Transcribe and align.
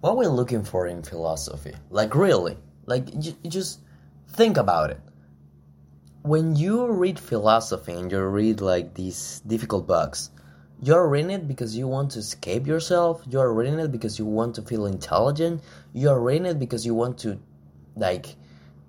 what 0.00 0.16
we're 0.16 0.28
looking 0.28 0.64
for 0.64 0.86
in 0.86 1.02
philosophy. 1.02 1.74
Like, 1.90 2.14
really. 2.14 2.56
Like, 2.86 3.08
you 3.14 3.34
just 3.48 3.80
think 4.30 4.56
about 4.56 4.90
it. 4.90 5.00
When 6.22 6.56
you 6.56 6.90
read 6.90 7.18
philosophy 7.18 7.92
and 7.92 8.10
you 8.10 8.20
read 8.22 8.60
like 8.60 8.94
these 8.94 9.40
difficult 9.46 9.86
books, 9.86 10.30
you're 10.80 11.08
reading 11.08 11.30
it 11.30 11.48
because 11.48 11.76
you 11.76 11.88
want 11.88 12.12
to 12.12 12.20
escape 12.20 12.66
yourself. 12.66 13.22
You're 13.28 13.52
reading 13.52 13.78
it 13.80 13.90
because 13.90 14.18
you 14.18 14.24
want 14.24 14.54
to 14.56 14.62
feel 14.62 14.86
intelligent. 14.86 15.62
You're 15.92 16.20
reading 16.20 16.46
it 16.46 16.58
because 16.58 16.86
you 16.86 16.94
want 16.94 17.18
to, 17.18 17.38
like, 17.96 18.36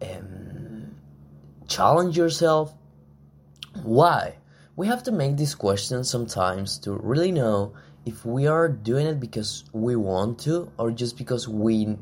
um, 0.00 0.94
challenge 1.66 2.16
yourself. 2.16 2.72
Why? 3.82 4.36
We 4.76 4.86
have 4.86 5.02
to 5.04 5.12
make 5.12 5.36
these 5.36 5.54
questions 5.54 6.08
sometimes 6.08 6.78
to 6.80 6.92
really 6.92 7.32
know 7.32 7.74
if 8.04 8.24
we 8.24 8.46
are 8.46 8.68
doing 8.68 9.06
it 9.06 9.20
because 9.20 9.64
we 9.72 9.96
want 9.96 10.38
to 10.40 10.70
or 10.78 10.90
just 10.90 11.16
because 11.16 11.48
we 11.48 11.96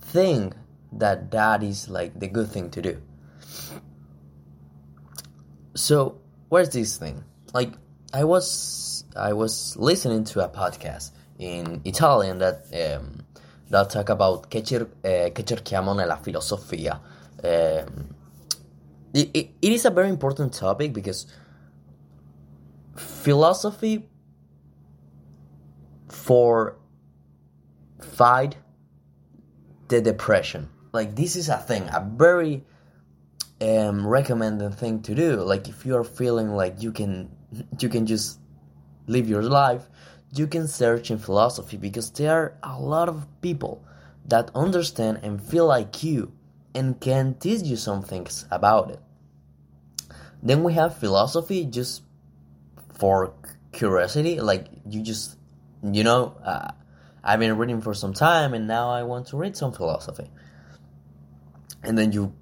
think 0.00 0.54
that 0.92 1.30
that 1.30 1.62
is 1.62 1.88
like 1.88 2.18
the 2.18 2.28
good 2.28 2.48
thing 2.50 2.70
to 2.70 2.82
do. 2.82 3.02
So, 5.74 6.20
where's 6.48 6.70
this 6.70 6.96
thing? 6.96 7.24
Like 7.52 7.72
I 8.12 8.24
was 8.24 9.04
I 9.16 9.32
was 9.32 9.76
listening 9.76 10.24
to 10.24 10.44
a 10.44 10.48
podcast 10.48 11.10
in 11.38 11.80
Italian 11.84 12.38
that 12.38 12.64
um, 12.72 13.24
that 13.70 13.90
talk 13.90 14.08
about 14.08 14.50
che, 14.50 14.62
cer- 14.64 14.90
uh, 15.04 15.30
che 15.32 15.44
cerchiamo 15.44 15.94
nella 15.94 16.16
filosofia. 16.16 17.00
Um, 17.42 18.14
it 19.12 19.50
is 19.62 19.84
a 19.84 19.90
very 19.90 20.08
important 20.08 20.52
topic 20.52 20.92
because 20.92 21.26
philosophy 22.94 24.09
for 26.30 26.76
fight 28.00 28.54
the 29.88 30.00
depression. 30.00 30.68
Like 30.92 31.16
this 31.16 31.34
is 31.34 31.48
a 31.48 31.56
thing, 31.56 31.82
a 31.88 32.08
very 32.08 32.62
um, 33.60 34.06
recommended 34.06 34.76
thing 34.76 35.02
to 35.02 35.14
do. 35.16 35.42
Like 35.42 35.68
if 35.68 35.84
you 35.84 35.96
are 35.96 36.04
feeling 36.04 36.50
like 36.50 36.80
you 36.84 36.92
can 36.92 37.34
you 37.80 37.88
can 37.88 38.06
just 38.06 38.38
live 39.08 39.28
your 39.28 39.42
life, 39.42 39.88
you 40.32 40.46
can 40.46 40.68
search 40.68 41.10
in 41.10 41.18
philosophy 41.18 41.76
because 41.76 42.12
there 42.12 42.30
are 42.30 42.58
a 42.62 42.78
lot 42.80 43.08
of 43.08 43.26
people 43.40 43.84
that 44.28 44.52
understand 44.54 45.18
and 45.24 45.42
feel 45.42 45.66
like 45.66 46.04
you 46.04 46.32
and 46.76 47.00
can 47.00 47.34
teach 47.40 47.62
you 47.62 47.74
some 47.74 48.04
things 48.04 48.46
about 48.52 48.92
it. 48.92 49.00
Then 50.44 50.62
we 50.62 50.74
have 50.74 50.96
philosophy 50.96 51.64
just 51.64 52.04
for 52.94 53.34
curiosity, 53.72 54.38
like 54.38 54.68
you 54.86 55.02
just 55.02 55.39
you 55.82 56.04
know, 56.04 56.36
uh, 56.44 56.72
I've 57.22 57.40
been 57.40 57.56
reading 57.56 57.80
for 57.80 57.94
some 57.94 58.12
time 58.12 58.54
and 58.54 58.66
now 58.66 58.90
I 58.90 59.02
want 59.02 59.28
to 59.28 59.36
read 59.36 59.56
some 59.56 59.72
philosophy. 59.72 60.30
And 61.82 61.96
then 61.96 62.12
you 62.12 62.34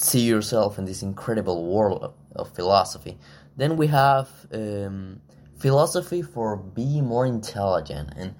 see 0.00 0.20
yourself 0.20 0.78
in 0.78 0.84
this 0.84 1.02
incredible 1.02 1.66
world 1.66 2.14
of, 2.34 2.54
philosophy. 2.54 3.18
Then 3.56 3.76
we 3.76 3.88
have 3.88 4.28
um, 4.52 5.20
philosophy 5.58 6.22
for 6.22 6.56
being 6.56 7.04
more 7.04 7.26
intelligent, 7.26 8.12
and 8.16 8.34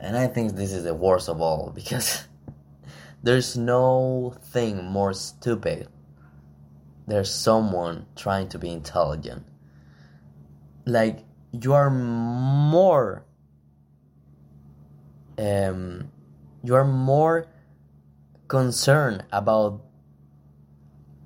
and 0.00 0.16
I 0.16 0.26
think 0.26 0.54
this 0.54 0.72
is 0.72 0.84
the 0.84 0.94
worst 0.94 1.28
of 1.28 1.40
all 1.40 1.70
because 1.74 2.24
there's 3.22 3.56
no 3.56 4.34
thing 4.44 4.82
more 4.84 5.12
stupid. 5.12 5.88
There's 7.06 7.32
someone 7.32 8.06
trying 8.16 8.48
to 8.48 8.58
be 8.58 8.70
intelligent. 8.70 9.44
Like 10.86 11.18
you 11.52 11.74
are 11.74 11.90
more 11.90 13.23
um, 15.38 16.10
you 16.62 16.74
are 16.74 16.84
more 16.84 17.46
concerned 18.48 19.24
about 19.32 19.82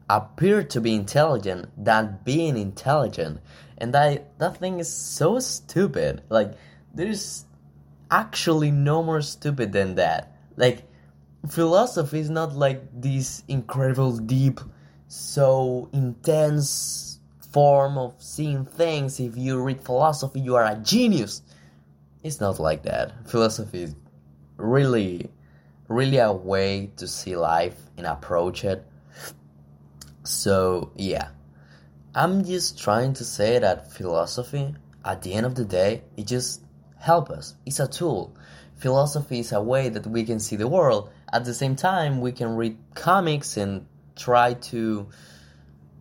appear 0.09 0.63
to 0.65 0.81
be 0.81 0.95
intelligent 0.95 1.69
than 1.77 2.19
being 2.25 2.57
intelligent. 2.57 3.41
And 3.77 3.93
that 3.95 4.39
that 4.39 4.57
thing 4.57 4.81
is 4.81 4.93
so 4.93 5.39
stupid. 5.39 6.23
Like 6.29 6.55
there's 6.95 7.45
actually 8.11 8.71
no 8.71 9.03
more 9.03 9.21
stupid 9.21 9.73
than 9.73 9.97
that. 9.97 10.37
Like 10.57 10.85
philosophy 11.49 12.21
is 12.21 12.31
not 12.31 12.55
like 12.55 12.83
this 12.93 13.45
incredible 13.49 14.17
deep 14.17 14.61
so 15.07 15.89
intense 15.93 17.21
form 17.53 17.97
of 17.99 18.15
seeing 18.19 18.65
things. 18.65 19.21
If 19.21 19.37
you 19.37 19.63
read 19.63 19.83
philosophy 19.83 20.41
you 20.41 20.57
are 20.57 20.65
a 20.65 20.77
genius 20.77 21.43
it's 22.29 22.41
not 22.41 22.61
like 22.61 22.83
that. 22.83 23.29
Philosophy 23.29 23.83
is 23.83 23.97
really, 24.59 25.31
really 25.89 26.19
a 26.19 26.33
way 26.33 26.93
to 26.99 27.09
see 27.09 27.37
life 27.37 27.77
and 27.97 28.07
approach 28.07 28.65
it. 28.65 28.87
So, 30.25 30.93
yeah. 30.95 31.29
I'm 32.15 32.45
just 32.45 32.79
trying 32.79 33.15
to 33.15 33.25
say 33.25 33.59
that 33.59 33.93
philosophy, 33.93 34.75
at 35.05 35.23
the 35.23 35.33
end 35.33 35.47
of 35.47 35.55
the 35.55 35.65
day, 35.65 36.03
it 36.17 36.27
just 36.27 36.63
helps 36.99 37.31
us. 37.31 37.55
It's 37.65 37.81
a 37.81 37.89
tool. 37.89 38.37
Philosophy 38.77 39.41
is 39.41 39.53
a 39.53 39.63
way 39.63 39.89
that 39.89 40.07
we 40.07 40.25
can 40.25 40.39
see 40.39 40.57
the 40.57 40.69
world. 40.69 41.11
At 41.33 41.45
the 41.45 41.55
same 41.55 41.77
time, 41.77 42.21
we 42.21 42.33
can 42.33 42.57
read 42.57 42.77
comics 42.95 43.57
and 43.57 43.87
try 44.17 44.55
to 44.55 45.09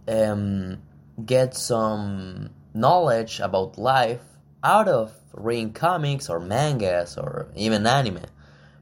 um, 0.08 0.82
get 1.26 1.56
some 1.56 2.50
knowledge 2.74 3.40
about 3.40 3.78
life 3.78 4.22
out 4.64 4.88
of 4.88 5.14
reading 5.34 5.74
comics 5.74 6.30
or 6.30 6.40
mangas 6.40 7.18
or 7.18 7.48
even 7.56 7.86
anime. 7.86 8.22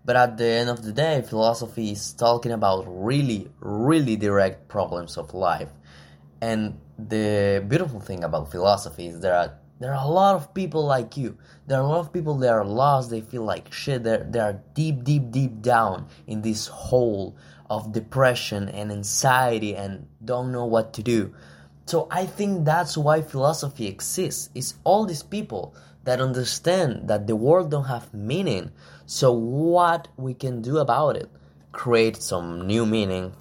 But 0.06 0.16
at 0.16 0.38
the 0.38 0.46
end 0.46 0.70
of 0.70 0.84
the 0.84 0.92
day, 0.92 1.24
philosophy 1.28 1.92
is 1.92 2.14
talking 2.14 2.52
about 2.52 2.86
really, 2.88 3.50
really 3.60 4.16
direct 4.16 4.68
problems 4.68 5.18
of 5.18 5.34
life. 5.34 5.70
And 6.42 6.80
the 6.98 7.66
beautiful 7.68 8.00
thing 8.00 8.24
about 8.24 8.52
philosophy 8.52 9.08
is 9.08 9.20
there 9.22 9.36
are 9.36 9.54
there 9.80 9.94
are 9.94 10.06
a 10.06 10.08
lot 10.08 10.36
of 10.36 10.54
people 10.54 10.86
like 10.86 11.18
you. 11.18 11.38
There 11.68 11.78
are 11.78 11.84
a 11.84 11.88
lot 11.88 12.00
of 12.00 12.14
people 12.14 12.38
that 12.38 12.50
are 12.50 12.64
lost. 12.64 13.10
They 13.10 13.20
feel 13.20 13.44
like 13.44 13.74
shit. 13.74 14.04
They're, 14.04 14.24
they 14.24 14.40
are 14.40 14.62
deep, 14.74 15.04
deep, 15.04 15.32
deep 15.32 15.62
down 15.62 16.08
in 16.28 16.42
this 16.42 16.68
hole 16.68 17.36
of 17.70 17.92
depression 17.92 18.70
and 18.70 18.90
anxiety 18.90 19.76
and 19.76 20.08
don't 20.24 20.54
know 20.54 20.66
what 20.66 20.94
to 20.94 21.04
do. 21.04 21.34
So 21.86 22.08
I 22.10 22.26
think 22.26 22.66
that's 22.66 22.98
why 22.98 23.22
philosophy 23.22 23.88
exists. 23.88 24.50
It's 24.56 24.76
all 24.84 25.06
these 25.06 25.22
people 25.22 25.76
that 26.04 26.20
understand 26.20 27.08
that 27.08 27.28
the 27.28 27.36
world 27.36 27.72
don't 27.72 27.86
have 27.86 28.14
meaning. 28.14 28.72
So 29.06 29.32
what 29.32 30.08
we 30.18 30.34
can 30.34 30.62
do 30.62 30.80
about 30.80 31.16
it? 31.16 31.30
Create 31.72 32.18
some 32.18 32.66
new 32.66 32.86
meaning. 32.86 33.34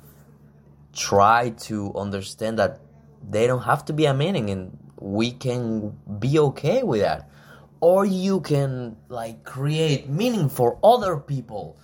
Try 0.92 1.50
to 1.68 1.94
understand 1.94 2.58
that 2.58 2.80
they 3.28 3.46
don't 3.46 3.62
have 3.62 3.84
to 3.86 3.92
be 3.92 4.04
a 4.04 4.14
meaning 4.14 4.50
and 4.50 4.78
we 5.00 5.30
can 5.30 5.96
be 6.18 6.38
okay 6.38 6.82
with 6.82 7.00
that. 7.00 7.30
Or 7.80 8.04
you 8.04 8.40
can 8.40 8.96
like 9.08 9.44
create 9.44 10.08
meaning 10.08 10.48
for 10.48 10.78
other 10.82 11.16
people. 11.16 11.78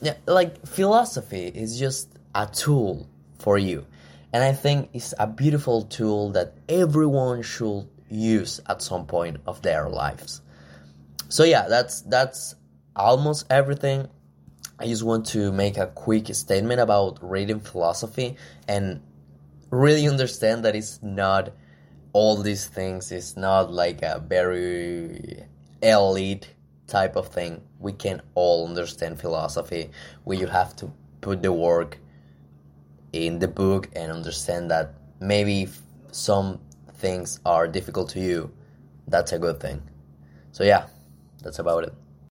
Yeah, 0.00 0.14
like 0.26 0.66
philosophy 0.66 1.46
is 1.46 1.78
just 1.78 2.16
a 2.34 2.46
tool 2.46 3.08
for 3.38 3.58
you. 3.58 3.86
And 4.32 4.42
I 4.42 4.52
think 4.52 4.90
it's 4.92 5.14
a 5.18 5.26
beautiful 5.26 5.82
tool 5.82 6.30
that 6.32 6.54
everyone 6.68 7.42
should 7.42 7.88
use 8.08 8.60
at 8.68 8.82
some 8.82 9.06
point 9.06 9.38
of 9.46 9.62
their 9.62 9.88
lives. 9.88 10.42
So 11.28 11.44
yeah, 11.44 11.66
that's 11.68 12.02
that's 12.02 12.54
almost 12.94 13.46
everything. 13.50 14.08
I 14.78 14.86
just 14.86 15.02
want 15.02 15.26
to 15.26 15.52
make 15.52 15.78
a 15.78 15.86
quick 15.86 16.32
statement 16.34 16.80
about 16.80 17.18
reading 17.22 17.60
philosophy 17.60 18.36
and 18.68 19.00
really 19.70 20.06
understand 20.06 20.64
that 20.64 20.76
it's 20.76 21.02
not 21.02 21.52
all 22.12 22.36
these 22.36 22.66
things. 22.66 23.10
It's 23.10 23.36
not 23.36 23.72
like 23.72 24.02
a 24.02 24.22
very 24.26 25.44
elite 25.82 26.54
type 26.86 27.16
of 27.16 27.28
thing. 27.28 27.62
We 27.78 27.92
can 27.92 28.22
all 28.34 28.66
understand 28.66 29.20
philosophy. 29.20 29.90
We 30.24 30.38
you 30.38 30.46
have 30.46 30.76
to 30.76 30.92
put 31.20 31.42
the 31.42 31.52
work 31.52 31.98
in 33.12 33.38
the 33.38 33.48
book 33.48 33.88
and 33.94 34.12
understand 34.12 34.70
that 34.70 34.94
maybe 35.20 35.68
some 36.12 36.60
things 36.94 37.40
are 37.44 37.68
difficult 37.68 38.10
to 38.10 38.20
you, 38.20 38.50
that's 39.08 39.32
a 39.32 39.38
good 39.38 39.60
thing. 39.60 39.82
So, 40.52 40.64
yeah, 40.64 40.86
that's 41.42 41.58
about 41.58 41.84
it. 41.84 41.94